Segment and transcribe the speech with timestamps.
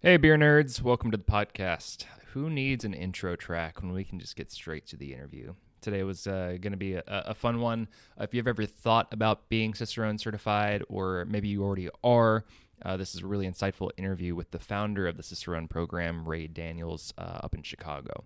[0.00, 2.04] Hey, beer nerds, welcome to the podcast.
[2.32, 5.54] Who needs an intro track when we can just get straight to the interview?
[5.80, 7.88] Today was uh, going to be a, a, fun one.
[8.16, 12.44] If you've ever thought about being Cicerone certified, or maybe you already are,
[12.84, 16.46] uh, this is a really insightful interview with the founder of the Cicerone program, Ray
[16.46, 18.22] Daniels, uh, up in Chicago.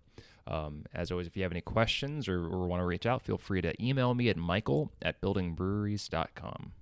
[0.46, 3.39] Um, as always, if you have any questions or, or want to reach out, feel
[3.39, 6.73] free to email me at michael at buildingbreweries.com.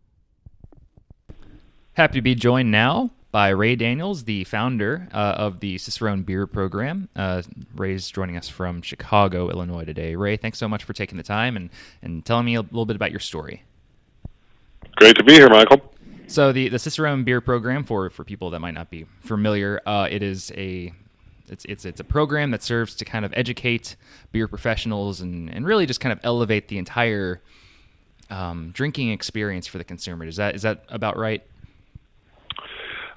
[1.93, 6.46] Happy to be joined now by Ray Daniels, the founder uh, of the Cicerone Beer
[6.46, 7.09] Program.
[7.14, 7.43] Uh,
[7.77, 10.17] Ray's joining us from Chicago, Illinois today.
[10.17, 11.71] Ray, thanks so much for taking the time and,
[12.03, 13.63] and telling me a little bit about your story.
[14.96, 15.81] Great to be here, Michael.
[16.27, 20.09] So the, the Cicerone Beer Program, for, for people that might not be familiar, uh,
[20.11, 20.93] it is a
[21.49, 23.96] it's, it's, it's a program that serves to kind of educate
[24.31, 27.40] beer professionals and, and really just kind of elevate the entire
[28.31, 30.25] um, drinking experience for the consumer.
[30.25, 31.43] Is that is that about right?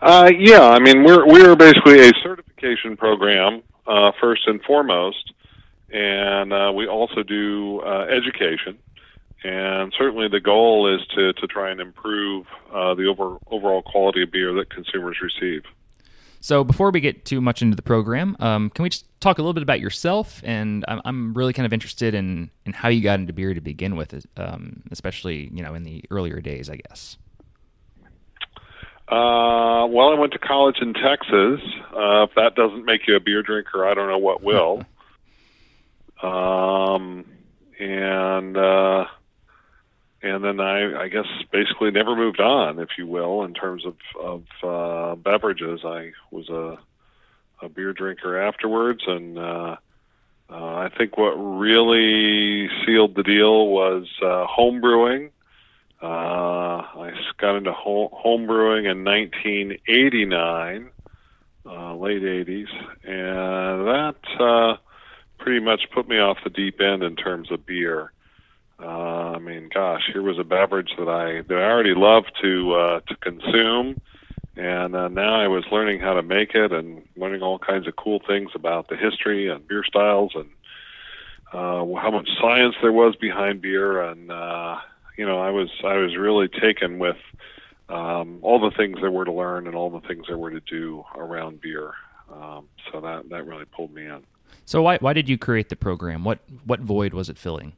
[0.03, 5.31] Uh, yeah, I mean we're we're basically a certification program uh, first and foremost,
[5.89, 8.77] and uh, we also do uh, education.
[9.45, 14.23] And certainly the goal is to, to try and improve uh, the over, overall quality
[14.23, 15.63] of beer that consumers receive.
[16.41, 19.41] So before we get too much into the program, um, can we just talk a
[19.41, 20.41] little bit about yourself?
[20.43, 23.61] And I'm, I'm really kind of interested in, in how you got into beer to
[23.61, 27.17] begin with, um, especially you know in the earlier days, I guess.
[29.07, 31.59] Uh, well, I went to college in Texas.
[31.93, 34.83] Uh, if that doesn't make you a beer drinker, I don't know what will.
[36.23, 37.25] um,
[37.79, 39.05] and uh,
[40.21, 43.95] and then I, I guess basically never moved on, if you will, in terms of
[44.17, 45.81] of uh, beverages.
[45.83, 46.77] I was a
[47.61, 49.75] a beer drinker afterwards, and uh,
[50.49, 55.31] uh, I think what really sealed the deal was uh, home brewing
[56.03, 60.89] uh, I got into home brewing in 1989,
[61.65, 62.67] uh, late 80s,
[63.03, 64.75] and that uh,
[65.37, 68.11] pretty much put me off the deep end in terms of beer.
[68.79, 72.73] Uh, I mean, gosh, here was a beverage that I that I already loved to
[72.73, 74.01] uh, to consume,
[74.57, 77.95] and uh, now I was learning how to make it and learning all kinds of
[77.95, 80.49] cool things about the history and beer styles and
[81.53, 84.77] uh, how much science there was behind beer and uh,
[85.17, 87.17] you know, I was I was really taken with
[87.89, 90.59] um, all the things there were to learn and all the things there were to
[90.61, 91.91] do around beer.
[92.31, 94.23] Um, so that that really pulled me in.
[94.65, 96.23] So why why did you create the program?
[96.23, 97.73] What what void was it filling?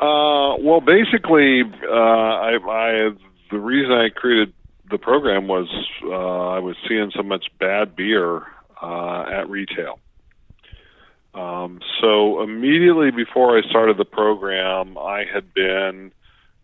[0.00, 3.10] Uh, well, basically, uh, I, I
[3.50, 4.52] the reason I created
[4.90, 5.68] the program was
[6.04, 8.42] uh, I was seeing so much bad beer
[8.82, 10.00] uh, at retail.
[11.34, 16.12] Um, so immediately before I started the program, I had been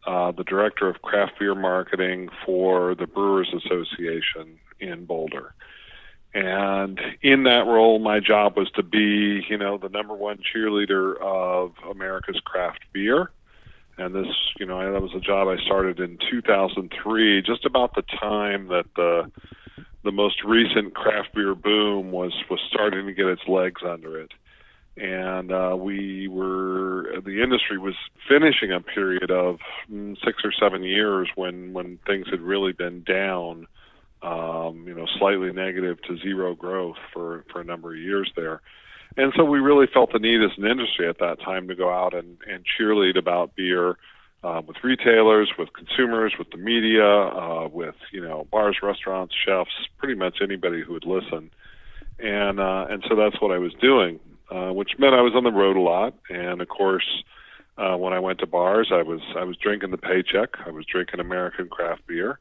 [0.07, 5.55] uh, the director of craft beer marketing for the Brewers Association in Boulder.
[6.35, 11.19] And in that role, my job was to be, you know, the number one cheerleader
[11.21, 13.31] of America's craft beer.
[13.97, 18.03] And this, you know, that was a job I started in 2003, just about the
[18.03, 19.31] time that the
[20.05, 24.31] the most recent craft beer boom was was starting to get its legs under it
[25.01, 27.95] and uh, we were the industry was
[28.29, 29.59] finishing a period of
[29.91, 33.67] mm, six or seven years when when things had really been down,
[34.23, 38.61] um, you know, slightly negative to zero growth for for a number of years there.
[39.17, 41.93] And so we really felt the need as an industry at that time to go
[41.93, 43.97] out and, and cheerlead about beer
[44.45, 49.71] uh, with retailers, with consumers, with the media, uh, with you know bars, restaurants, chefs,
[49.99, 51.51] pretty much anybody who would listen.
[52.19, 54.19] And uh, and so that's what I was doing
[54.51, 56.15] uh, which meant I was on the road a lot.
[56.31, 57.25] And of course,
[57.77, 60.57] uh, when I went to bars, I was I was drinking the paycheck.
[60.67, 62.39] I was drinking American craft beer,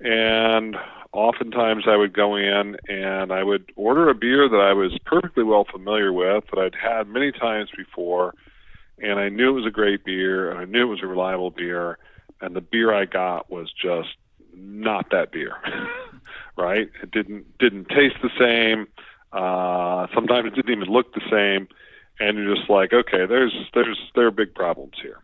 [0.00, 0.76] and
[1.12, 5.44] oftentimes I would go in and I would order a beer that I was perfectly
[5.44, 8.34] well familiar with that I'd had many times before,
[8.98, 11.50] and I knew it was a great beer and I knew it was a reliable
[11.50, 11.98] beer,
[12.40, 14.16] and the beer I got was just
[14.56, 15.54] not that beer,
[16.56, 16.90] right?
[17.00, 18.88] It didn't didn't taste the same
[19.34, 21.68] uh, sometimes it didn't even look the same,
[22.20, 25.18] and you're just like, okay, there's there's there are big problems here.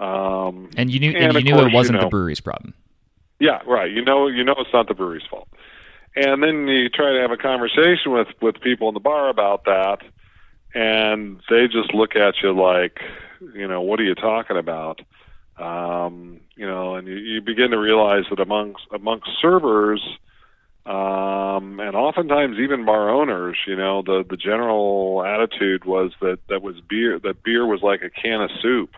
[0.00, 2.40] Um, and you knew and, and you knew course, it wasn't you know, the brewery's
[2.40, 2.74] problem.
[3.40, 3.90] Yeah, right.
[3.90, 5.48] You know, you know it's not the brewery's fault.
[6.14, 9.64] And then you try to have a conversation with with people in the bar about
[9.64, 9.98] that,
[10.72, 13.00] and they just look at you like,
[13.54, 15.00] you know, what are you talking about?
[15.58, 20.00] Um, you know, and you, you begin to realize that amongst amongst servers
[20.86, 26.62] um, and oftentimes even bar owners, you know, the the general attitude was that that
[26.62, 28.90] was beer that beer was like a can of soup.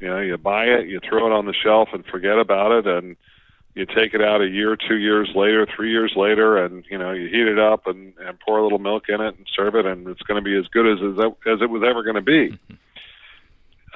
[0.00, 2.86] You know, you buy it, you throw it on the shelf and forget about it,
[2.86, 3.16] and
[3.74, 7.10] you take it out a year, two years later, three years later, and you know
[7.10, 9.84] you heat it up and, and pour a little milk in it and serve it,
[9.84, 11.00] and it's going to be as good as
[11.46, 12.58] as it was ever going to be.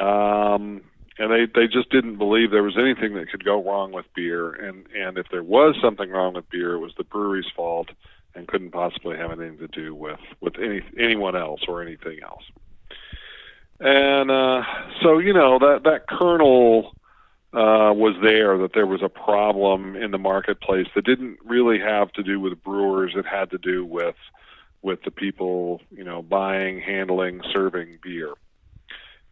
[0.00, 0.83] Um,
[1.19, 4.51] and they they just didn't believe there was anything that could go wrong with beer,
[4.53, 7.89] and and if there was something wrong with beer, it was the brewery's fault,
[8.35, 12.45] and couldn't possibly have anything to do with with any anyone else or anything else.
[13.81, 14.62] And uh,
[15.03, 16.95] so you know that that kernel
[17.53, 22.12] uh, was there that there was a problem in the marketplace that didn't really have
[22.12, 23.12] to do with brewers.
[23.17, 24.17] It had to do with
[24.83, 28.33] with the people, you know, buying, handling, serving beer.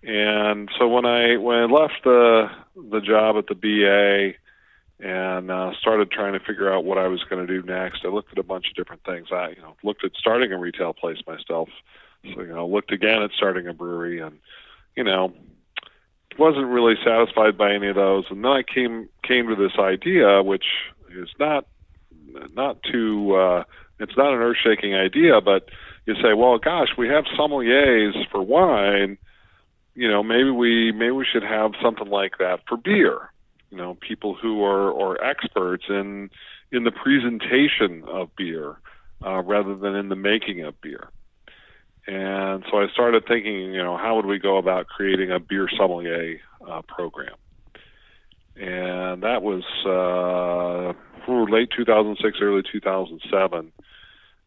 [0.03, 4.39] And so when I when I left the the job at the BA
[5.01, 8.09] and uh, started trying to figure out what I was going to do next, I
[8.09, 9.29] looked at a bunch of different things.
[9.33, 11.69] I you know looked at starting a retail place myself.
[12.35, 14.39] So you know looked again at starting a brewery and
[14.97, 15.33] you know
[16.39, 20.43] wasn't really satisfied by any of those, and then I came came to this idea,
[20.43, 20.67] which
[21.11, 21.67] is not
[22.55, 23.65] not too uh,
[23.99, 25.69] it's not an earth shaking idea, but
[26.07, 29.19] you say, well, gosh, we have sommeliers for wine.
[29.99, 33.33] You know, maybe we maybe we should have something like that for beer.
[33.69, 36.31] You know, people who are are experts in
[36.71, 38.77] in the presentation of beer
[39.27, 41.09] uh, rather than in the making of beer.
[42.07, 45.69] And so I started thinking, you know, how would we go about creating a beer
[45.77, 47.35] sommelier uh, program?
[48.55, 50.93] And that was uh,
[51.51, 53.73] late 2006, early 2007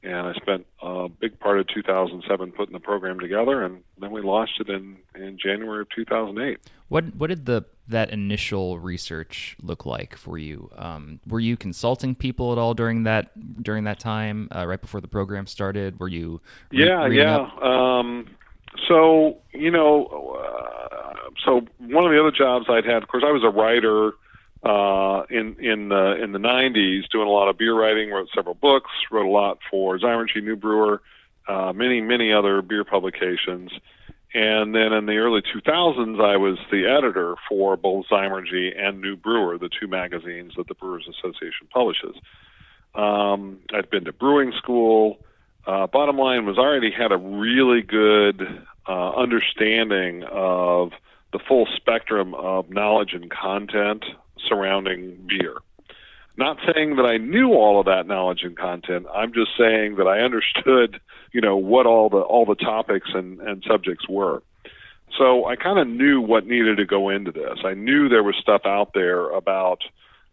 [0.03, 4.21] and I spent a big part of 2007 putting the program together, and then we
[4.21, 6.59] launched it in, in January of 2008.
[6.87, 10.69] What what did the that initial research look like for you?
[10.75, 15.01] Um, were you consulting people at all during that during that time, uh, right before
[15.01, 15.99] the program started?
[15.99, 16.41] Were you?
[16.71, 17.49] Re- yeah, yeah.
[17.61, 18.27] Um,
[18.87, 20.07] so you know,
[20.37, 21.13] uh,
[21.45, 24.13] so one of the other jobs I'd had, of course, I was a writer
[24.63, 28.11] uh, in in the in the 90s, doing a lot of beer writing.
[28.11, 28.91] Wrote several books.
[29.09, 31.01] Wrote a lot for Zymurgy, New Brewer,
[31.47, 33.71] uh, many many other beer publications.
[34.33, 39.17] And then in the early 2000s, I was the editor for both Zymurgy and New
[39.17, 42.15] Brewer, the two magazines that the Brewers Association publishes.
[42.95, 45.19] Um, I'd been to brewing school.
[45.67, 50.91] Uh, bottom line was, I already had a really good uh, understanding of
[51.33, 54.05] the full spectrum of knowledge and content
[54.47, 55.55] surrounding beer.
[56.37, 59.05] Not saying that I knew all of that knowledge and content.
[59.13, 60.99] I'm just saying that I understood,
[61.33, 64.41] you know, what all the all the topics and, and subjects were.
[65.17, 67.59] So I kind of knew what needed to go into this.
[67.65, 69.83] I knew there was stuff out there about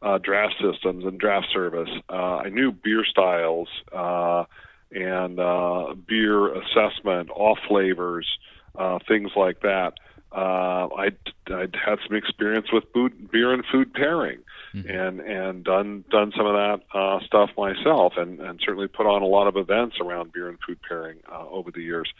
[0.00, 1.90] uh, draft systems and draft service.
[2.08, 4.44] Uh, I knew beer styles uh,
[4.92, 8.26] and uh, beer assessment, off flavors,
[8.76, 9.94] uh, things like that
[10.32, 11.16] uh, I'd,
[11.46, 14.38] I'd had some experience with food, beer and food pairing,
[14.74, 14.88] mm-hmm.
[14.88, 19.22] and and done done some of that uh, stuff myself, and and certainly put on
[19.22, 22.12] a lot of events around beer and food pairing uh, over the years.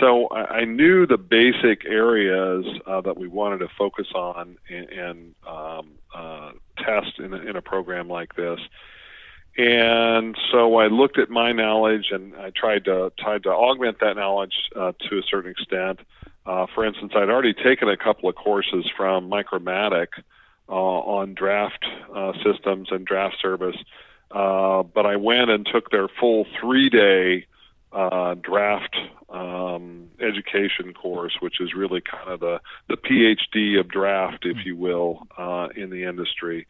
[0.00, 4.88] So I, I knew the basic areas uh, that we wanted to focus on and,
[4.88, 8.58] and um, uh, test in a, in a program like this.
[9.56, 14.16] And so I looked at my knowledge and I tried to tried to augment that
[14.16, 16.00] knowledge uh, to a certain extent.
[16.46, 20.08] Uh, for instance, I'd already taken a couple of courses from Micromatic
[20.68, 23.76] uh, on draft uh, systems and draft service,
[24.30, 27.46] uh, but I went and took their full three-day
[27.92, 28.96] uh, draft
[29.30, 34.76] um, education course, which is really kind of the the PhD of draft, if you
[34.76, 36.66] will, uh, in the industry.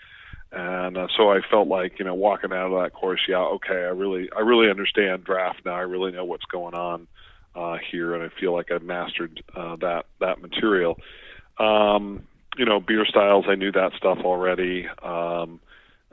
[0.53, 3.89] And so I felt like, you know, walking out of that course, yeah, okay, I
[3.89, 5.75] really, I really understand draft now.
[5.75, 7.09] I really know what's going on
[7.55, 10.99] uh, here, and I feel like I've mastered uh, that that material.
[11.59, 14.87] Um, you know, beer styles, I knew that stuff already.
[15.03, 15.61] Um,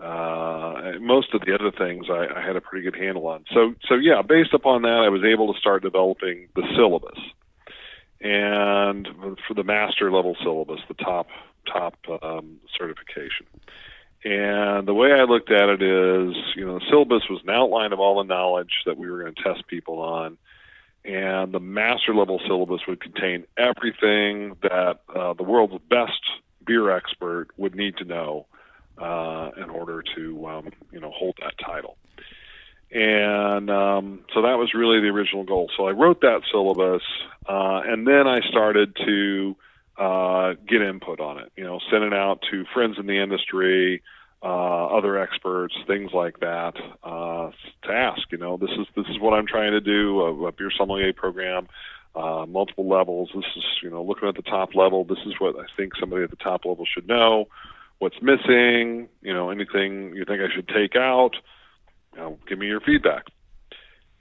[0.02, 3.46] uh, most of the other things I, I had a pretty good handle on.
[3.54, 7.20] So, so yeah, based upon that, I was able to start developing the syllabus,
[8.20, 9.08] and
[9.48, 11.28] for the master level syllabus, the top
[11.72, 13.46] top um, certification.
[14.24, 17.92] And the way I looked at it is, you know, the syllabus was an outline
[17.92, 20.38] of all the knowledge that we were going to test people on
[21.04, 26.22] and the master level syllabus would contain everything that uh, the world's best
[26.66, 28.46] beer expert would need to know
[28.98, 31.98] uh, in order to um, you know hold that title.
[32.92, 35.70] And um, so that was really the original goal.
[35.78, 37.04] So I wrote that syllabus,
[37.48, 39.56] uh, and then I started to
[39.98, 41.52] uh, get input on it.
[41.56, 44.04] You know, send it out to friends in the industry,
[44.44, 47.52] uh, other experts, things like that, uh,
[47.84, 48.22] to ask.
[48.32, 51.14] You know, this is this is what I'm trying to do a, a beer sommelier
[51.14, 51.68] program,
[52.16, 53.30] uh, multiple levels.
[53.36, 55.04] This is you know looking at the top level.
[55.04, 57.48] This is what I think somebody at the top level should know.
[58.02, 61.36] what's missing, you know, anything you think I should take out.
[62.14, 63.26] You know, give me your feedback.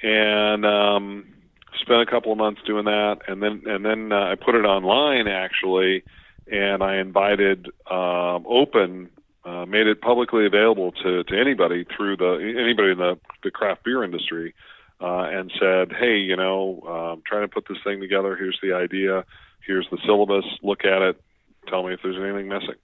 [0.02, 1.32] And um,
[1.80, 4.64] spent a couple of months doing that, and then and then uh, I put it
[4.64, 6.04] online actually,
[6.46, 9.08] and I invited um, open,
[9.44, 13.84] uh, made it publicly available to, to anybody through the anybody in the, the craft
[13.84, 14.54] beer industry,
[15.00, 18.36] uh, and said, hey, you know, I'm um, trying to put this thing together.
[18.36, 19.24] Here's the idea.
[19.66, 20.44] Here's the syllabus.
[20.62, 21.20] Look at it.
[21.68, 22.76] Tell me if there's anything missing.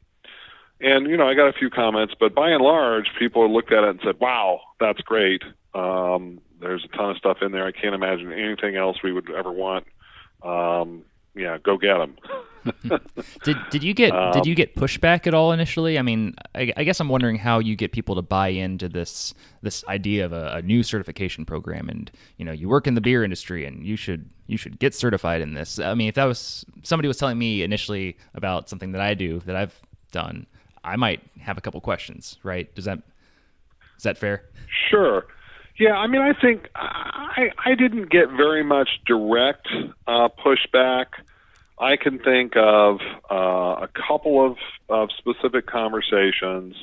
[0.81, 3.85] And you know, I got a few comments, but by and large, people looked at
[3.85, 5.43] it and said, "Wow, that's great.
[5.75, 7.67] Um, there's a ton of stuff in there.
[7.67, 9.87] I can't imagine anything else we would ever want.
[10.43, 12.17] Um, yeah, go get them."
[13.45, 15.99] did did you get um, did you get pushback at all initially?
[15.99, 19.35] I mean, I, I, guess I'm wondering how you get people to buy into this
[19.63, 21.89] this idea of a, a, new certification program.
[21.89, 24.95] And you know, you work in the beer industry, and you should you should get
[24.95, 25.79] certified in this.
[25.79, 29.41] I mean, if that was somebody was telling me initially about something that I do
[29.47, 29.81] that I've
[30.13, 30.47] done,
[30.85, 32.73] I might have a couple questions, right?
[32.75, 32.99] Does that
[33.97, 34.45] is that fair?
[34.91, 35.27] Sure.
[35.79, 39.69] Yeah, I mean, I think I I didn't get very much direct
[40.07, 41.07] uh, pushback.
[41.79, 44.57] I can think of uh, a couple of,
[44.89, 46.75] of specific conversations.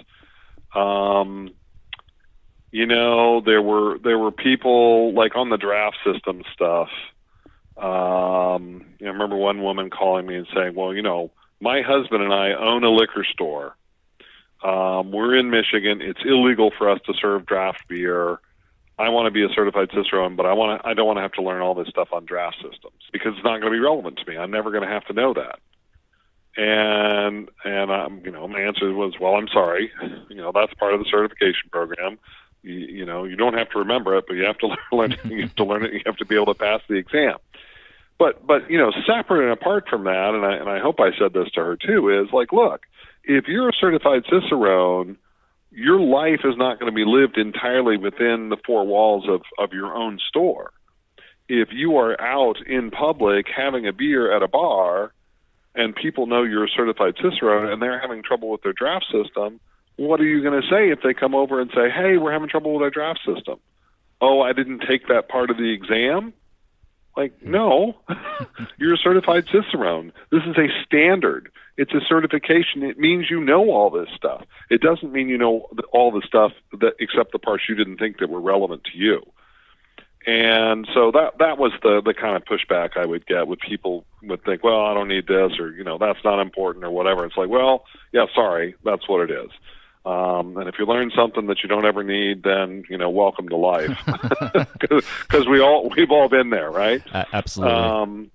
[0.76, 1.52] Um,
[2.72, 6.90] you know, there were there were people like on the draft system stuff.
[7.78, 11.32] Um, I remember one woman calling me and saying, "Well, you know,
[11.62, 13.76] my husband and I own a liquor store,
[14.64, 16.02] um, we're in Michigan.
[16.02, 18.40] It's illegal for us to serve draft beer.
[19.04, 20.88] I want to be a certified cicerone, but I want to.
[20.88, 23.44] I don't want to have to learn all this stuff on draft systems because it's
[23.44, 24.38] not going to be relevant to me.
[24.38, 25.60] I'm never going to have to know that.
[26.56, 29.92] And and um, you know, my answer was, well, I'm sorry.
[30.30, 32.18] You know, that's part of the certification program.
[32.62, 35.16] You, you know, you don't have to remember it, but you have to learn.
[35.26, 35.94] you have to learn it.
[35.94, 37.38] You have to be able to pass the exam.
[38.18, 41.12] But but you know, separate and apart from that, and I and I hope I
[41.18, 42.82] said this to her too, is like, look,
[43.24, 45.18] if you're a certified cicerone,
[45.74, 49.74] your life is not going to be lived entirely within the four walls of, of
[49.74, 50.72] your own store.
[51.50, 55.14] If you are out in public having a beer at a bar
[55.76, 59.60] and people know you're a certified cicerone and they're having trouble with their draft system,
[59.96, 62.50] what are you going to say if they come over and say, hey, we're having
[62.50, 63.60] trouble with our draft system?
[64.22, 66.34] Oh, I didn't take that part of the exam?
[67.16, 67.96] Like, no,
[68.78, 70.12] you're a certified cicerone.
[70.32, 71.52] This is a standard.
[71.78, 72.84] It's a certification.
[72.84, 74.46] It means you know all this stuff.
[74.70, 78.18] It doesn't mean you know all the stuff that except the parts you didn't think
[78.20, 79.22] that were relevant to you.
[80.26, 84.06] And so that that was the the kind of pushback I would get with people
[84.22, 87.26] would think, well, I don't need this, or you know, that's not important, or whatever.
[87.26, 89.52] It's like, well, yeah, sorry, that's what it is.
[90.06, 93.48] Um, and if you learn something that you don't ever need, then you know, welcome
[93.50, 93.98] to life,
[94.80, 97.02] because we all we've all been there, right?
[97.14, 97.76] Uh, absolutely.
[97.76, 98.32] Um,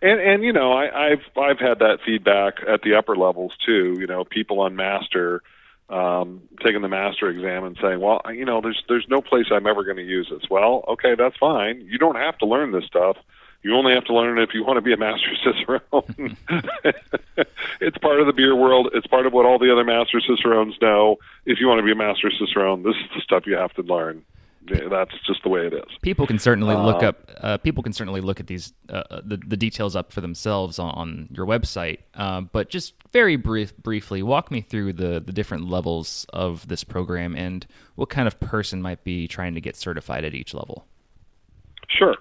[0.00, 3.96] and and you know, I, I've I've had that feedback at the upper levels too.
[3.98, 5.42] You know, people on master
[5.88, 9.66] um, taking the master exam and saying, well, you know, there's there's no place I'm
[9.66, 10.48] ever going to use this.
[10.50, 11.82] Well, okay, that's fine.
[11.82, 13.16] You don't have to learn this stuff.
[13.62, 16.36] You only have to learn it if you want to be a master cicerone.
[17.80, 18.90] it's part of the beer world.
[18.92, 21.18] It's part of what all the other master cicerones know.
[21.46, 23.82] If you want to be a master cicerone, this is the stuff you have to
[23.82, 24.24] learn.
[24.64, 25.98] That's just the way it is.
[26.02, 27.30] People can certainly look uh, up.
[27.36, 30.78] Uh, people can certainly look at these uh, uh, the, the details up for themselves
[30.78, 31.98] on, on your website.
[32.14, 36.84] Uh, but just very brief, briefly, walk me through the the different levels of this
[36.84, 37.66] program and
[37.96, 40.86] what kind of person might be trying to get certified at each level.
[41.88, 42.16] Sure.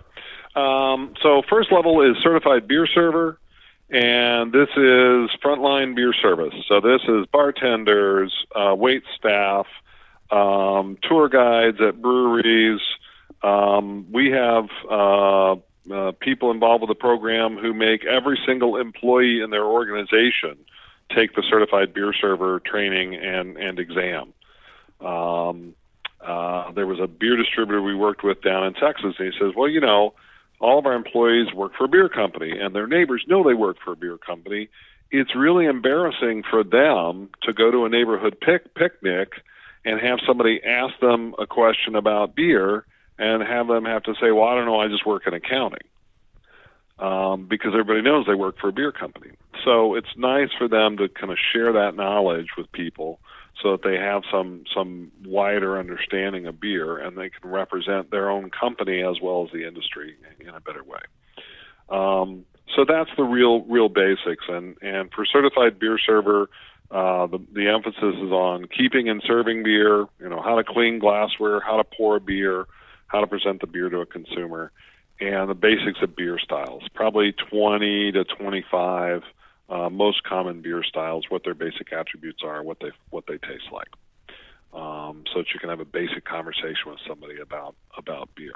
[0.56, 3.40] Um, so first level is certified beer server,
[3.90, 6.54] and this is frontline beer service.
[6.68, 9.68] So this is bartenders, uh, wait staff,
[10.30, 12.82] um, tour guides at breweries.
[13.44, 15.56] Um, we have uh,
[15.92, 20.58] uh, people involved with the program who make every single employee in their organization
[21.16, 24.34] take the certified beer server training and and exam.
[25.06, 25.76] Um,
[26.22, 29.54] uh, there was a beer distributor we worked with down in Texas, and he says,
[29.56, 30.14] "Well, you know."
[30.62, 33.78] All of our employees work for a beer company and their neighbors know they work
[33.84, 34.70] for a beer company.
[35.10, 39.34] It's really embarrassing for them to go to a neighborhood pic- picnic
[39.84, 42.86] and have somebody ask them a question about beer
[43.18, 45.88] and have them have to say, "Well, I don't know, I just work in accounting,"
[47.00, 49.32] um, because everybody knows they work for a beer company.
[49.66, 53.20] So it's nice for them to kind of share that knowledge with people
[53.62, 58.30] so that they have some some wider understanding of beer and they can represent their
[58.30, 61.00] own company as well as the industry in a better way.
[61.90, 66.50] Um, so that's the real real basics and and for certified beer server
[66.92, 71.00] uh, the, the emphasis is on keeping and serving beer, you know, how to clean
[71.00, 72.66] glassware, how to pour a beer,
[73.08, 74.72] how to present the beer to a consumer,
[75.22, 76.84] and the basics of beer styles.
[76.94, 79.24] Probably 20 to 25
[79.72, 83.72] uh, most common beer styles, what their basic attributes are, what they what they taste
[83.72, 83.88] like,
[84.74, 88.54] um, so that you can have a basic conversation with somebody about about beer.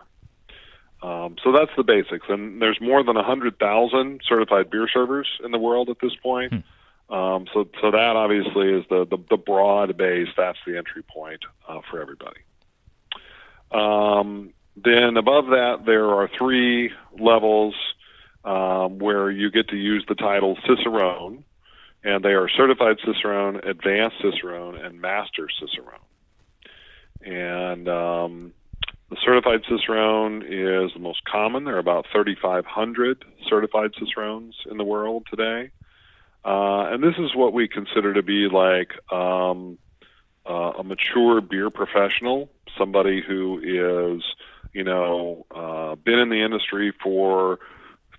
[1.01, 5.51] Um, so that's the basics, and there's more than hundred thousand certified beer servers in
[5.51, 6.53] the world at this point.
[6.53, 6.59] Hmm.
[7.07, 10.27] Um, so, so that obviously is the, the, the broad base.
[10.35, 12.39] That's the entry point uh, for everybody.
[13.71, 17.75] Um, then above that, there are three levels
[18.45, 21.43] um, where you get to use the title Cicerone,
[22.03, 25.99] and they are certified Cicerone, advanced Cicerone, and master Cicerone.
[27.21, 28.53] And um,
[29.09, 31.63] the certified Cicerone is the most common.
[31.63, 35.71] There are about 3,500 certified Cicerones in the world today.
[36.43, 39.79] Uh, and this is what we consider to be like um,
[40.47, 43.59] uh, a mature beer professional, somebody who
[44.17, 44.23] is,
[44.71, 47.57] you know, uh, been in the industry for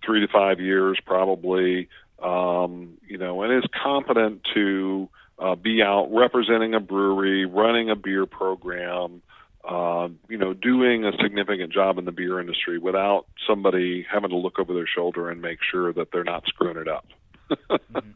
[0.07, 1.89] three to five years probably,
[2.23, 5.09] um, you know, and is competent to
[5.39, 9.21] uh, be out representing a brewery, running a beer program,
[9.69, 14.37] uh, you know, doing a significant job in the beer industry without somebody having to
[14.37, 17.07] look over their shoulder and make sure that they're not screwing it up.
[17.51, 18.11] mm-hmm.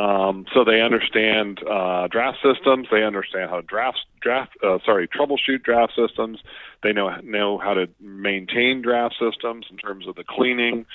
[0.00, 2.88] Um, so they understand uh, draft systems.
[2.90, 6.38] They understand how to draft, draft, uh, sorry, troubleshoot draft systems.
[6.82, 10.86] They know know how to maintain draft systems in terms of the cleaning,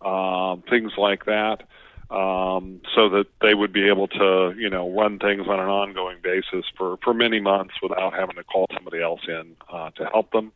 [0.00, 1.64] um, things like that,
[2.10, 6.18] um, so that they would be able to, you know, run things on an ongoing
[6.22, 10.30] basis for for many months without having to call somebody else in uh, to help
[10.30, 10.52] them.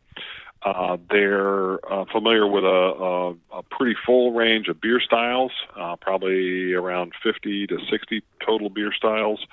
[0.62, 5.94] Uh, they're uh, familiar with a, a, a, pretty full range of beer styles, uh,
[6.00, 9.46] probably around 50 to 60 total beer styles,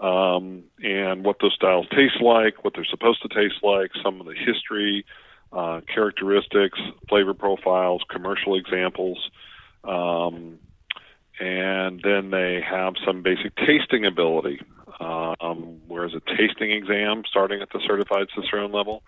[0.00, 4.26] um, and what those styles taste like, what they're supposed to taste like, some of
[4.26, 5.04] the history,
[5.52, 9.30] uh, characteristics, flavor profiles, commercial examples.
[9.84, 10.58] Um,
[11.38, 14.60] and then they have some basic tasting ability,
[15.00, 19.02] um, whereas a tasting exam starting at the certified Cicerone level.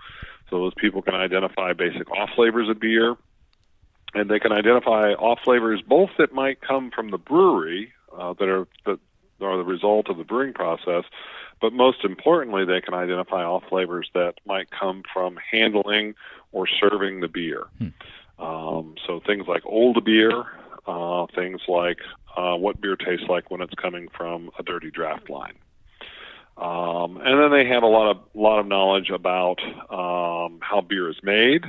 [0.51, 3.17] So those people can identify basic off flavors of beer,
[4.15, 8.49] and they can identify off flavors both that might come from the brewery uh, that
[8.49, 8.99] are that
[9.41, 11.05] are the result of the brewing process,
[11.61, 16.15] but most importantly, they can identify off flavors that might come from handling
[16.53, 17.65] or serving the beer.
[17.79, 17.89] Hmm.
[18.45, 20.45] Um, so things like old beer,
[20.87, 21.99] uh, things like
[22.37, 25.55] uh, what beer tastes like when it's coming from a dirty draft line.
[26.57, 29.61] Um, and then they have a lot of lot of knowledge about
[29.91, 31.65] um, how beer is made,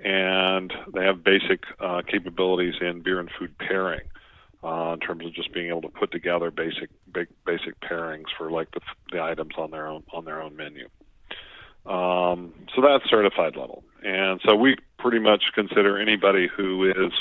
[0.00, 4.02] and they have basic uh, capabilities in beer and food pairing
[4.64, 8.50] uh, in terms of just being able to put together basic big, basic pairings for
[8.50, 8.80] like the,
[9.12, 10.88] the items on their own on their own menu.
[11.86, 17.12] Um, so that's certified level, and so we pretty much consider anybody who is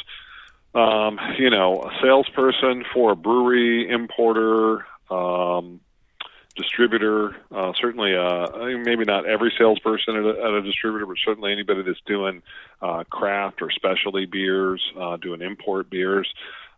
[0.78, 5.80] um, you know, a salesperson for a brewery, importer, um,
[6.58, 7.36] distributor.
[7.52, 8.48] Uh, certainly, uh,
[8.84, 12.42] maybe not every salesperson at a, at a distributor, but certainly anybody that's doing
[12.82, 16.28] uh, craft or specialty beers, uh, doing import beers.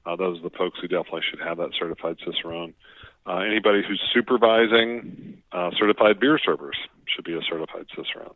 [0.05, 2.73] Uh, those are the folks who definitely should have that certified Cicerone.
[3.25, 5.41] Uh, anybody who's supervising
[5.77, 8.35] certified beer servers should be a certified Cicerone.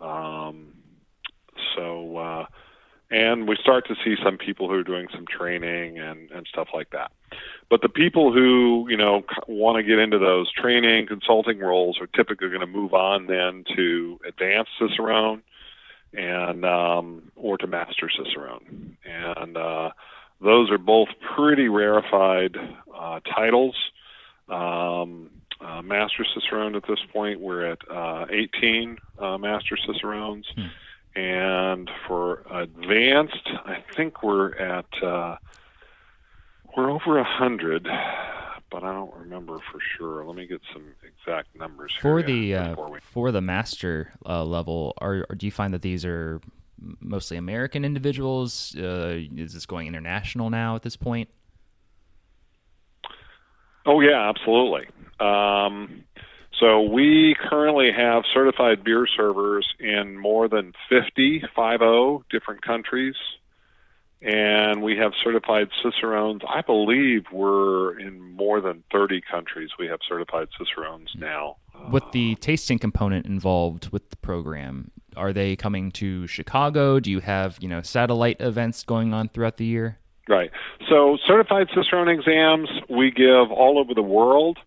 [0.00, 0.72] Um,
[1.76, 2.46] so,
[3.10, 6.68] and we start to see some people who are doing some training and, and stuff
[6.72, 7.10] like that.
[7.68, 12.06] But the people who you know want to get into those training consulting roles are
[12.06, 15.42] typically going to move on then to advanced Cicerone
[16.12, 19.90] and um, or to master Cicerone, and uh,
[20.40, 22.56] those are both pretty rarefied
[22.94, 23.76] uh, titles.
[24.48, 30.46] Um, uh, master Cicerone at this point, we're at uh, 18 uh, master Cicerones.
[30.56, 30.68] Hmm
[31.14, 35.36] and for advanced, I think we're at uh,
[36.76, 37.88] we're over a hundred,
[38.70, 40.24] but I don't remember for sure.
[40.24, 43.00] Let me get some exact numbers for the uh, we...
[43.00, 44.94] for the master uh, level.
[44.98, 46.40] Are, do you find that these are
[47.00, 48.74] mostly American individuals?
[48.76, 51.28] Uh, is this going international now at this point?
[53.86, 54.86] Oh yeah, absolutely.
[55.18, 56.04] Um,
[56.60, 63.16] so we currently have certified beer servers in more than 50, 50 different countries.
[64.22, 66.42] And we have certified Cicerones.
[66.46, 69.70] I believe we're in more than 30 countries.
[69.78, 71.56] We have certified Cicerones now.
[71.90, 77.00] With the tasting component involved with the program, are they coming to Chicago?
[77.00, 79.98] Do you have, you know, satellite events going on throughout the year?
[80.28, 80.50] Right.
[80.90, 84.58] So certified Cicerone exams we give all over the world.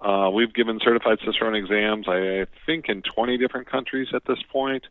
[0.00, 4.86] Uh, we've given certified Cicerone exams, I think, in 20 different countries at this point.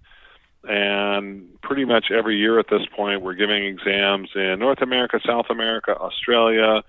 [0.64, 5.48] And pretty much every year at this point, we're giving exams in North America, South
[5.50, 6.84] America, Australia,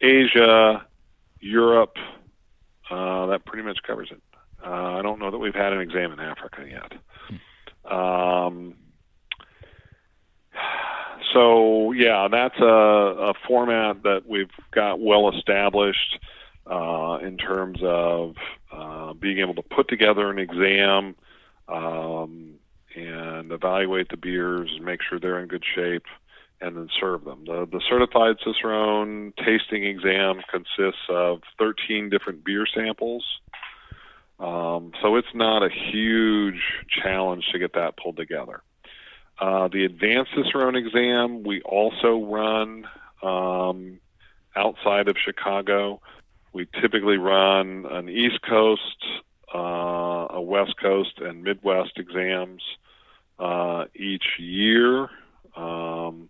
[0.00, 0.86] Asia,
[1.40, 1.96] Europe.
[2.90, 4.22] Uh, that pretty much covers it.
[4.64, 7.92] Uh, I don't know that we've had an exam in Africa yet.
[7.92, 8.74] Um,
[11.34, 16.18] so yeah, that's a, a format that we've got well established
[16.70, 18.34] uh, in terms of
[18.72, 21.14] uh, being able to put together an exam
[21.68, 22.54] um,
[22.94, 26.04] and evaluate the beers and make sure they're in good shape
[26.60, 27.44] and then serve them.
[27.46, 33.24] The, the certified Cicerone tasting exam consists of 13 different beer samples.
[34.40, 36.60] Um, so it's not a huge
[37.02, 38.62] challenge to get that pulled together.
[39.40, 42.86] Uh, the advanced Cicerone exam we also run
[43.22, 44.00] um,
[44.56, 46.00] outside of Chicago.
[46.58, 49.04] We typically run an East Coast,
[49.54, 52.60] uh, a West Coast, and Midwest exams
[53.38, 55.08] uh, each year.
[55.54, 56.28] Um,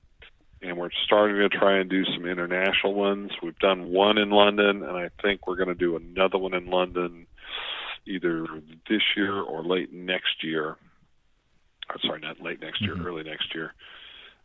[0.60, 3.30] and we're starting to try and do some international ones.
[3.42, 6.66] We've done one in London, and I think we're going to do another one in
[6.66, 7.26] London
[8.06, 8.46] either
[8.86, 10.76] this year or late next year.
[11.88, 13.06] Or sorry, not late next year, Mhm.
[13.06, 13.72] early next year.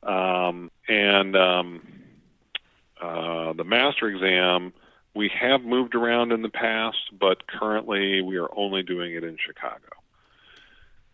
[0.01, 1.81] Um, and um,
[3.01, 4.71] uh, the master exam,
[5.15, 9.37] we have moved around in the past, but currently we are only doing it in
[9.43, 9.89] Chicago.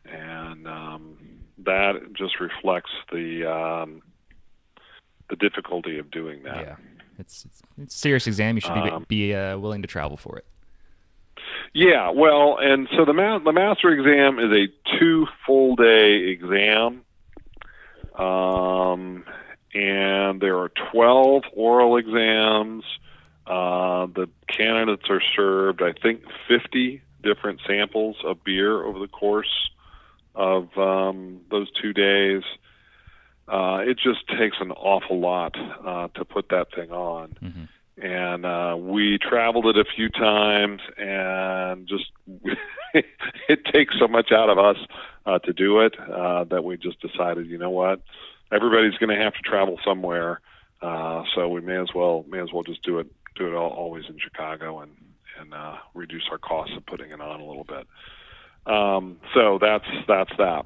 [0.05, 1.17] And um,
[1.65, 4.01] that just reflects the um,
[5.29, 6.55] the difficulty of doing that.
[6.55, 6.75] Yeah,
[7.19, 8.55] it's it's, it's a serious exam.
[8.55, 10.45] You should be Um, be uh, willing to travel for it.
[11.73, 17.03] Yeah, well, and so the ma- the master exam is a two full day exam,
[18.17, 19.23] um,
[19.75, 22.83] and there are twelve oral exams.
[23.49, 29.69] Uh, the candidates are served, I think, fifty different samples of beer over the course
[30.35, 32.43] of um, those two days.
[33.47, 37.31] Uh, it just takes an awful lot uh, to put that thing on.
[37.39, 37.63] Hmm
[38.01, 42.11] and uh, we traveled it a few times, and just
[42.93, 44.77] it takes so much out of us
[45.25, 48.01] uh, to do it uh, that we just decided, you know what,
[48.51, 50.39] everybody's going to have to travel somewhere,
[50.81, 53.07] uh, so we may as well may as well just do it
[53.39, 54.91] do it all, always in Chicago and
[55.39, 57.87] and uh, reduce our costs of putting it on a little bit.
[58.71, 60.65] Um, so that's that's that.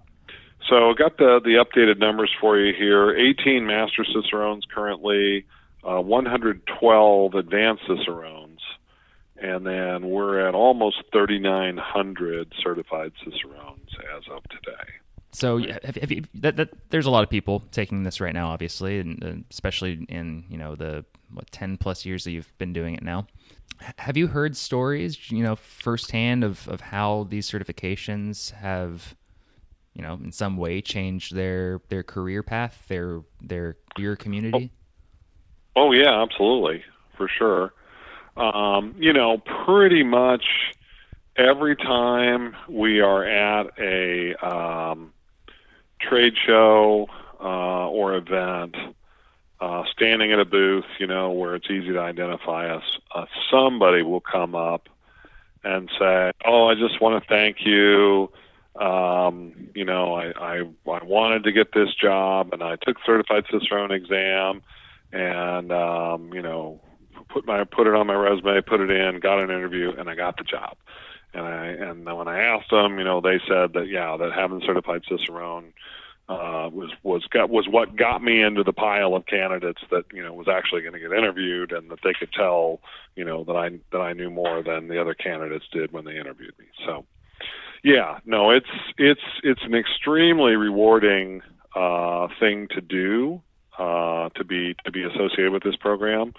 [0.70, 3.16] So got the the updated numbers for you here.
[3.16, 5.46] 18 Master Cicerones currently
[5.84, 8.62] uh, 112 advanced Cicerones,
[9.38, 15.03] and then we're at almost 3,900 certified Cicerones as of today.
[15.34, 18.34] So yeah, have, have you, that, that, there's a lot of people taking this right
[18.34, 22.72] now, obviously, and, especially in you know the what ten plus years that you've been
[22.72, 23.28] doing it now.
[23.98, 29.16] Have you heard stories, you know, firsthand of, of how these certifications have,
[29.94, 34.72] you know, in some way changed their their career path, their their beer community?
[35.76, 36.84] Oh yeah, absolutely,
[37.18, 37.74] for sure.
[38.38, 40.46] Um, you know, pretty much
[41.36, 45.13] every time we are at a um,
[46.08, 47.08] trade show
[47.40, 48.76] uh, or event,
[49.60, 52.84] uh, standing at a booth, you know, where it's easy to identify us,
[53.16, 54.90] uh, somebody will come up
[55.64, 58.32] and say, "Oh, I just want to thank you."
[58.76, 60.58] Um, you know, I, I
[60.92, 64.62] I wanted to get this job, and I took certified Cicerone exam
[65.14, 66.82] and um, you know
[67.30, 70.16] put my put it on my resume, put it in, got an interview, and I
[70.16, 70.76] got the job.
[71.34, 74.34] And I and then when I asked them, you know, they said that yeah, that
[74.34, 75.74] having certified Cicerone
[76.30, 80.24] uh, was was got was what got me into the pile of candidates that you
[80.24, 82.80] know was actually going to get interviewed, and that they could tell
[83.16, 86.18] you know that I that I knew more than the other candidates did when they
[86.18, 86.66] interviewed me.
[86.86, 87.06] So
[87.84, 91.42] yeah, no, it's it's it's an extremely rewarding
[91.76, 93.42] uh, thing to do
[93.78, 96.34] uh, to be to be associated with this program.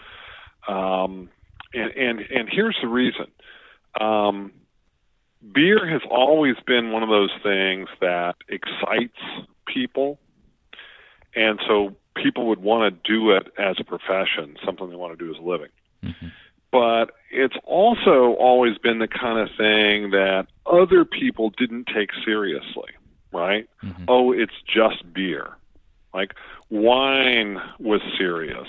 [0.66, 1.28] Um,
[1.74, 3.26] and, and and here's the reason.
[4.00, 4.52] Um,
[5.52, 9.18] beer has always been one of those things that excites
[9.66, 10.18] people,
[11.34, 15.24] and so people would want to do it as a profession, something they want to
[15.24, 15.70] do as a living.
[16.04, 16.32] Mhm.
[16.70, 22.90] But it's also always been the kind of thing that other people didn't take seriously,
[23.32, 23.68] right?
[23.82, 24.04] Mhm.
[24.08, 25.56] Oh, it's just beer.
[26.12, 26.34] Like
[26.70, 28.68] wine was serious.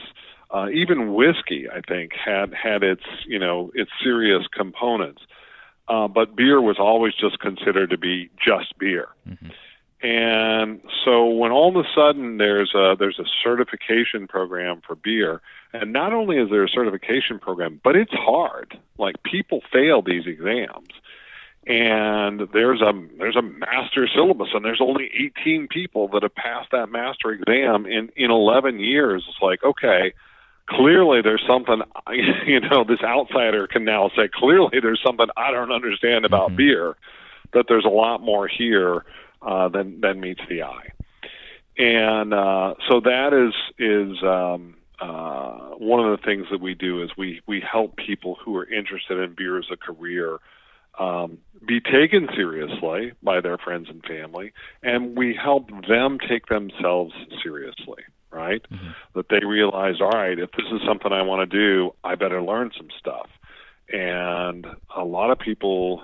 [0.51, 5.21] Uh, even whiskey, I think, had had its you know its serious components.
[5.87, 9.09] Uh, but beer was always just considered to be just beer.
[9.29, 9.51] Mhm.
[10.01, 15.41] And so when all of a sudden there's a there's a certification program for beer,
[15.73, 18.77] and not only is there a certification program, but it's hard.
[18.97, 20.89] Like people fail these exams.
[21.67, 26.69] And there's a there's a master syllabus and there's only 18 people that have passed
[26.71, 29.25] that master exam in in 11 years.
[29.27, 30.13] It's like, okay,
[30.69, 31.82] clearly there's something
[32.45, 36.58] you know this outsider can now say clearly there's something I don't understand about mm-hmm.
[36.58, 36.95] beer
[37.54, 39.06] that there's a lot more here
[39.41, 40.89] uh, than than meets the eye
[41.78, 47.04] and uh, so that is is um, uh, one of the things that we do
[47.04, 50.39] is we we help people who are interested in beer as a career
[50.97, 57.13] um, be taken seriously by their friends and family, and we help them take themselves
[57.43, 58.04] seriously
[58.35, 58.61] right?
[58.71, 58.89] Mm-hmm.
[59.15, 62.41] That they realize, all right, if this is something I want to do, I better
[62.41, 63.29] learn some stuff.
[63.91, 66.03] And a lot of people,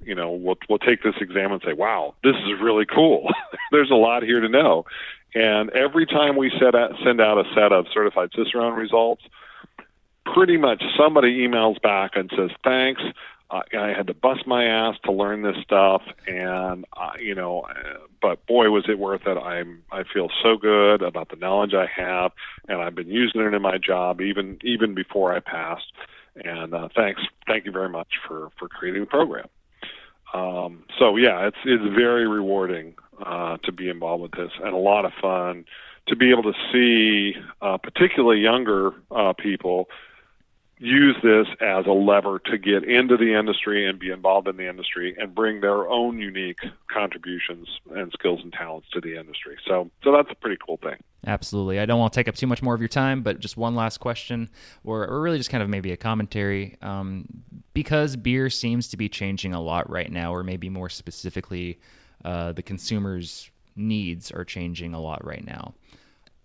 [0.00, 3.28] you know, will, will take this exam and say, wow, this is really cool.
[3.72, 4.86] There's a lot here to know.
[5.34, 9.22] And every time we set out, send out a set of certified Cicerone results,
[10.24, 13.02] pretty much somebody emails back and says, thanks.
[13.50, 17.66] I, I had to bust my ass to learn this stuff, and uh, you know,
[18.20, 19.38] but boy, was it worth it!
[19.38, 22.32] I'm I feel so good about the knowledge I have,
[22.68, 25.92] and I've been using it in my job even even before I passed.
[26.36, 29.48] And uh, thanks, thank you very much for for creating the program.
[30.34, 34.78] Um, so yeah, it's it's very rewarding uh, to be involved with this, and a
[34.78, 35.64] lot of fun
[36.08, 39.88] to be able to see, uh, particularly younger uh, people
[40.80, 44.68] use this as a lever to get into the industry and be involved in the
[44.68, 46.60] industry and bring their own unique
[46.92, 49.56] contributions and skills and talents to the industry.
[49.66, 50.96] So, so that's a pretty cool thing.
[51.26, 51.80] Absolutely.
[51.80, 53.74] I don't want to take up too much more of your time, but just one
[53.74, 54.48] last question,
[54.84, 56.76] or, or really just kind of maybe a commentary.
[56.80, 57.26] Um,
[57.74, 61.80] because beer seems to be changing a lot right now, or maybe more specifically,
[62.24, 65.74] uh, the consumer's needs are changing a lot right now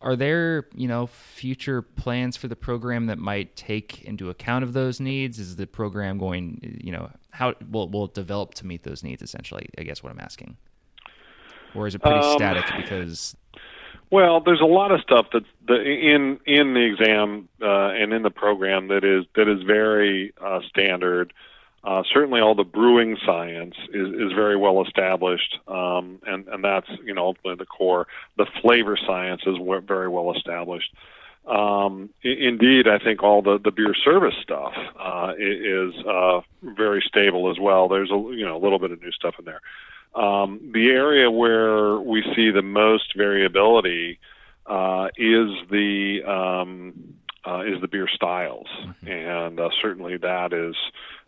[0.03, 4.73] are there you know future plans for the program that might take into account of
[4.73, 5.39] those needs?
[5.39, 9.23] Is the program going you know how will, will it develop to meet those needs
[9.23, 10.57] essentially i guess what i'm asking?
[11.73, 13.35] Or is it pretty um, static because
[14.11, 18.21] well there's a lot of stuff that's the, in in the exam uh, and in
[18.21, 21.33] the program that is that is very uh, standard
[21.83, 26.87] uh, certainly, all the brewing science is, is very well established, um, and and that's
[27.03, 28.07] you know ultimately the core.
[28.37, 30.93] The flavor science is very well established.
[31.45, 37.51] Um, indeed, I think all the, the beer service stuff uh, is uh, very stable
[37.51, 37.89] as well.
[37.89, 39.61] There's a you know a little bit of new stuff in there.
[40.15, 44.19] Um, the area where we see the most variability
[44.67, 47.15] uh, is the um,
[47.45, 49.07] uh, is the beer styles, mm-hmm.
[49.09, 50.75] and uh, certainly that is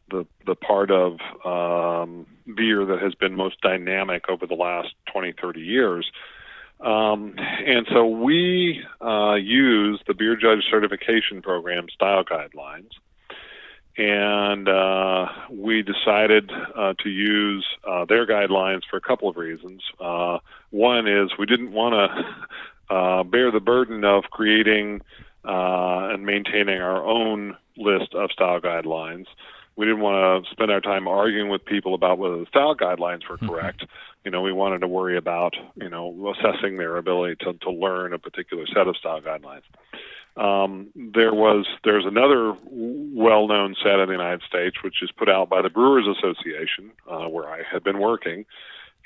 [0.09, 5.33] the the part of um, beer that has been most dynamic over the last 20,
[5.41, 6.11] 30 years.
[6.79, 12.91] Um, and so we uh, use the Beer Judge Certification Program style guidelines.
[13.97, 19.81] And uh, we decided uh, to use uh, their guidelines for a couple of reasons.
[20.01, 20.39] Uh,
[20.69, 25.01] one is we didn't want to uh, bear the burden of creating
[25.45, 29.27] and maintaining our own list of style guidelines
[29.75, 33.27] we didn't want to spend our time arguing with people about whether the style guidelines
[33.29, 33.49] were mm-hmm.
[33.49, 33.85] correct.
[34.23, 38.13] You know, we wanted to worry about, you know, assessing their ability to, to learn
[38.13, 39.63] a particular set of style guidelines.
[40.38, 45.49] Um, there was there's another well-known set in the United States, which is put out
[45.49, 48.45] by the Brewers Association, uh, where I had been working,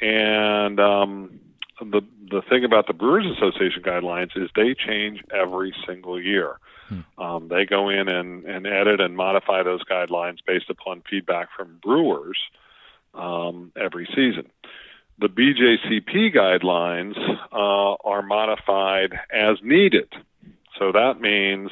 [0.01, 1.39] and um,
[1.82, 6.60] the the thing about the Brewers Association guidelines is they change every single year.
[6.88, 7.22] Hmm.
[7.22, 11.80] Um, they go in and, and edit and modify those guidelines based upon feedback from
[11.82, 12.38] brewers
[13.13, 14.50] um, every season.
[15.20, 17.18] The BJCP guidelines
[17.52, 20.13] uh, are modified as needed.
[20.78, 21.72] So that means,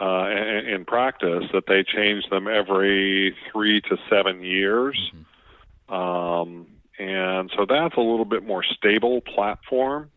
[0.00, 4.96] uh, in, practice, that they change them every three to seven years.
[5.12, 5.92] Mm-hmm.
[5.92, 6.66] Um,
[6.98, 10.10] and so that's a little bit more stable platform.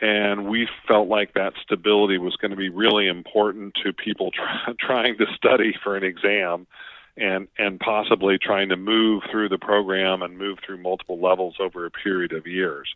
[0.00, 4.72] And we felt like that stability was going to be really important to people try,
[4.78, 6.66] trying to study for an exam
[7.16, 11.84] and and possibly trying to move through the program and move through multiple levels over
[11.84, 12.88] a period of years.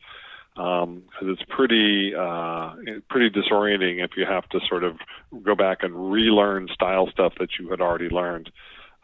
[0.54, 2.74] Because um, it's pretty uh,
[3.08, 4.96] pretty disorienting if you have to sort of
[5.42, 8.50] go back and relearn style stuff that you had already learned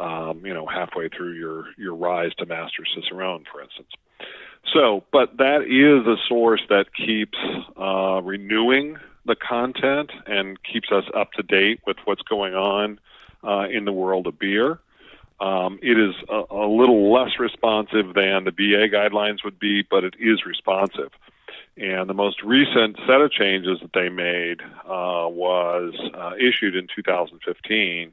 [0.01, 3.91] um, you know halfway through your your rise to master cicerone for instance
[4.73, 7.39] so, but that is a source that keeps
[7.77, 12.99] uh, renewing the content and keeps us up to date with what's going on
[13.45, 14.79] uh, in the world of beer.
[15.41, 20.03] Um, it is a, a, little less responsive than the BA guidelines would be, but
[20.03, 21.13] it is responsive.
[21.77, 26.89] And the most recent set of changes that they made uh, was uh, issued in
[26.93, 28.13] 2015,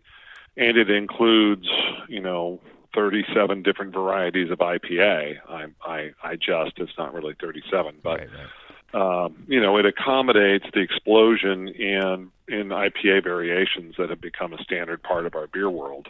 [0.58, 1.68] and it includes,
[2.08, 2.60] you know,
[2.94, 5.38] 37 different varieties of IPA.
[5.50, 8.48] I, I, I just, it's not really 37, but, right, right.
[8.94, 14.64] Um, you know, it accommodates the explosion in in IPA variations that have become a
[14.64, 16.08] standard part of our beer world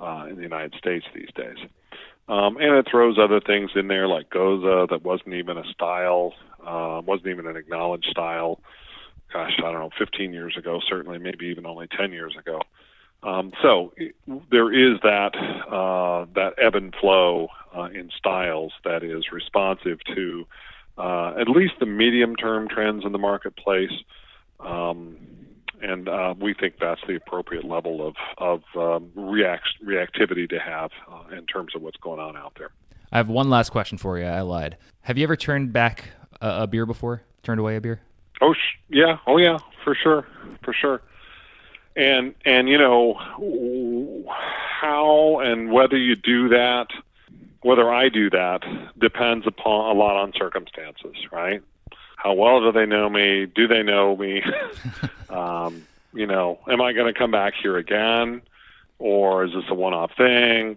[0.00, 1.58] uh, in the United States these days.
[2.28, 6.32] Um, and it throws other things in there like Gose that wasn't even a style,
[6.64, 8.60] uh, wasn't even an acknowledged style.
[9.32, 12.62] Gosh, I don't know, 15 years ago, certainly, maybe even only 10 years ago.
[13.22, 13.92] Um, so
[14.50, 15.36] there is that
[15.70, 20.46] uh, that ebb and flow uh, in styles that is responsive to
[20.98, 23.92] uh, at least the medium term trends in the marketplace.
[24.60, 25.16] Um,
[25.80, 30.90] and uh, we think that's the appropriate level of of um, react reactivity to have
[31.10, 32.70] uh, in terms of what's going on out there.
[33.10, 34.24] I have one last question for you.
[34.24, 34.76] I lied.
[35.02, 36.08] Have you ever turned back
[36.40, 37.22] a, a beer before?
[37.42, 38.00] Turned away a beer?
[38.40, 40.26] Oh sh- yeah, oh yeah, for sure,
[40.62, 41.02] for sure.
[41.94, 43.14] And and you know
[44.26, 46.88] how and whether you do that,
[47.60, 48.62] whether I do that
[48.98, 51.62] depends upon a lot on circumstances, right?
[52.16, 53.46] How well do they know me?
[53.46, 54.42] Do they know me?
[55.28, 58.42] um, you know, am I going to come back here again,
[58.98, 60.76] or is this a one-off thing?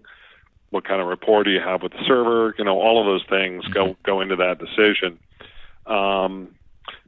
[0.71, 2.55] What kind of rapport do you have with the server?
[2.57, 4.01] You know, all of those things go mm-hmm.
[4.03, 5.19] go into that decision.
[5.85, 6.55] Um,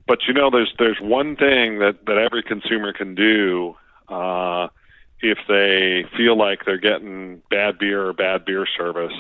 [0.08, 3.76] but you know, there's there's one thing that that every consumer can do
[4.10, 4.68] uh,
[5.22, 9.14] if they feel like they're getting bad beer or bad beer service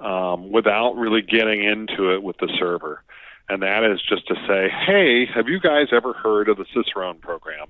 [0.00, 3.02] um, without really getting into it with the server
[3.50, 7.18] and that is just to say, hey, have you guys ever heard of the Cicerone
[7.18, 7.66] program?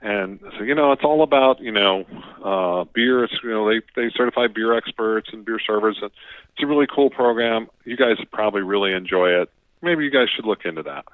[0.00, 2.04] And so, you know, it's all about, you know,
[2.44, 3.24] uh, beer.
[3.24, 5.98] It's, you know, they, they certify beer experts and beer servers.
[6.00, 6.12] And
[6.52, 7.66] It's a really cool program.
[7.84, 9.50] You guys probably really enjoy it.
[9.82, 11.04] Maybe you guys should look into that.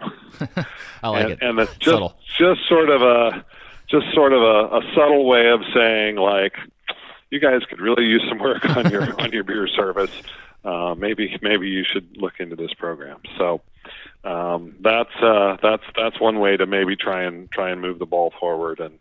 [1.03, 1.39] I like and, it.
[1.41, 2.15] And it's just, subtle.
[2.39, 3.47] just sort of a,
[4.01, 6.55] just sort of a, a subtle way of saying like,
[7.31, 10.11] you guys could really use some work on your on your beer service
[10.65, 13.21] uh, maybe maybe you should look into this program.
[13.39, 13.61] So
[14.25, 18.07] um, that's uh, that's that's one way to maybe try and try and move the
[18.07, 18.99] ball forward and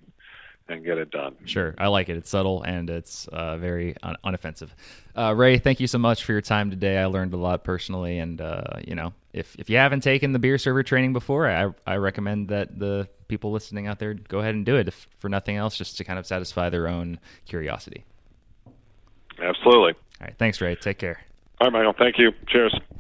[0.67, 1.35] and get it done.
[1.45, 2.17] Sure, I like it.
[2.17, 4.69] It's subtle and it's uh, very un- unoffensive.
[5.15, 6.97] Uh, Ray, thank you so much for your time today.
[6.97, 10.39] I learned a lot personally, and uh, you know, if if you haven't taken the
[10.39, 14.55] beer server training before, I I recommend that the people listening out there go ahead
[14.55, 18.05] and do it, if for nothing else, just to kind of satisfy their own curiosity.
[19.41, 19.93] Absolutely.
[19.93, 20.75] All right, thanks, Ray.
[20.75, 21.21] Take care.
[21.59, 21.93] All right, Michael.
[21.97, 22.31] Thank you.
[22.47, 22.77] Cheers.